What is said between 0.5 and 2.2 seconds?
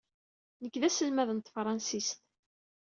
Nekk d aselmad n tefṛansist.